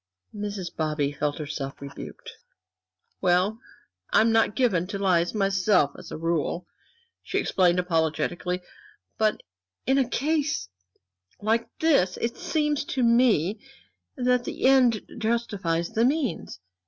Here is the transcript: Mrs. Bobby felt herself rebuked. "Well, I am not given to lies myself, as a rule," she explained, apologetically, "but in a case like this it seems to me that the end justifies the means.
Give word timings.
Mrs. 0.35 0.75
Bobby 0.75 1.11
felt 1.11 1.37
herself 1.37 1.79
rebuked. 1.79 2.31
"Well, 3.21 3.59
I 4.09 4.21
am 4.21 4.31
not 4.31 4.55
given 4.55 4.87
to 4.87 4.97
lies 4.97 5.35
myself, 5.35 5.91
as 5.95 6.11
a 6.11 6.17
rule," 6.17 6.65
she 7.21 7.37
explained, 7.37 7.77
apologetically, 7.77 8.63
"but 9.19 9.43
in 9.85 9.99
a 9.99 10.09
case 10.09 10.69
like 11.39 11.69
this 11.77 12.17
it 12.19 12.35
seems 12.35 12.83
to 12.85 13.03
me 13.03 13.59
that 14.17 14.43
the 14.43 14.65
end 14.65 15.03
justifies 15.19 15.91
the 15.91 16.03
means. 16.03 16.59